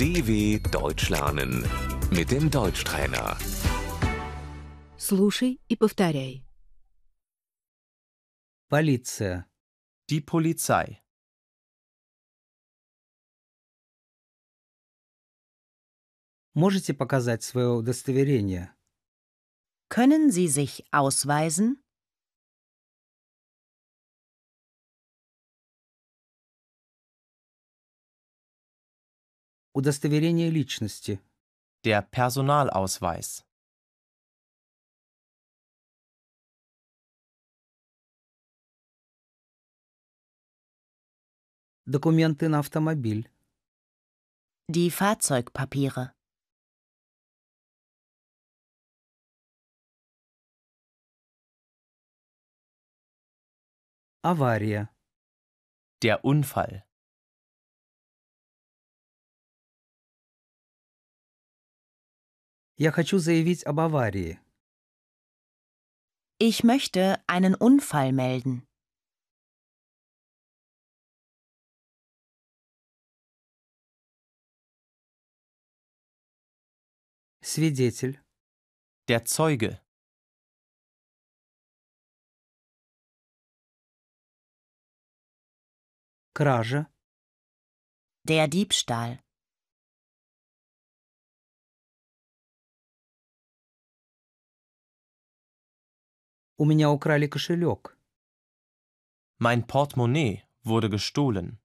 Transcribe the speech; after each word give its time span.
DW 0.00 0.58
Deutsch 0.70 1.08
lernen 1.10 1.64
mit 2.10 2.30
dem 2.30 2.50
Deutschtrainer. 2.50 3.36
Слушай 4.98 5.60
и 5.68 5.76
повторяй. 5.76 6.44
Полиция. 8.68 9.46
Die 10.10 10.20
Polizei. 10.20 11.02
Можете 16.54 16.94
показать 16.94 17.42
свое 17.42 17.68
удостоверение? 17.68 18.74
Können 19.88 20.30
Sie 20.30 20.48
sich 20.48 20.84
ausweisen? 20.90 21.82
Удостоверение 29.72 30.50
личности. 30.50 31.20
Der 31.84 32.02
Personalausweis. 32.02 33.44
Документы 41.86 42.48
на 42.48 42.58
автомобиль. 42.58 43.30
Die 44.68 44.90
Fahrzeugpapiere. 44.90 46.12
Авария. 54.22 54.90
Der 56.02 56.24
Unfall. 56.24 56.84
Я 62.80 62.92
хочу 62.92 63.18
заявить 63.18 63.64
об 63.64 63.80
аварии. 63.80 64.38
Ich 66.38 66.62
möchte 66.64 67.22
einen 67.26 67.54
Unfall 67.54 68.12
melden. 68.12 68.66
Свидетель. 77.42 78.20
Der 79.08 79.24
Zeuge. 79.24 79.80
Кража. 86.34 86.92
Der 88.24 88.48
Diebstahl. 88.48 89.22
У 96.60 96.64
меня 96.64 96.90
украли 96.90 97.26
кошелек. 97.26 97.98
Mein 99.38 99.66
Portemonnaie 99.66 100.42
wurde 100.62 100.88
gestohlen. 100.88 101.60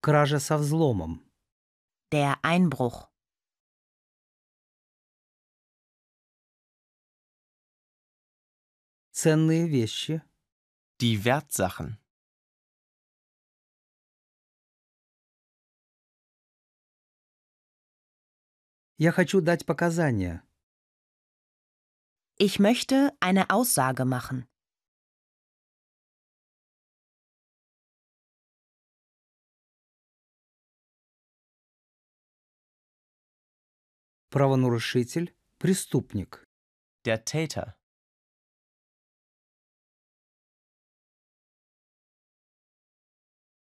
Кража 0.00 0.40
со 0.40 0.58
взломом. 0.58 1.24
Der 2.10 2.38
Einbruch. 2.42 3.08
Ценные 9.12 9.68
вещи. 9.68 10.22
Die 11.00 11.24
Wertsachen. 11.24 11.98
Я 18.99 19.11
хочу 19.11 19.41
дать 19.41 19.63
показания. 19.67 20.43
Ich 22.39 22.57
möchte 22.57 23.15
eine 23.19 23.51
Aussage 23.51 24.05
machen. 24.05 24.47
Правонарушитель. 34.31 35.35
Преступник. 35.59 36.43
Der 37.05 37.23
Täter. 37.23 37.75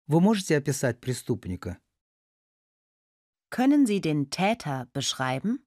Вы 0.07 0.21
можете 0.21 0.57
описать 0.57 1.01
преступника? 1.01 1.81
Können 3.56 3.86
Sie 3.86 4.00
den 4.02 4.30
Täter 4.30 4.88
beschreiben? 4.94 5.66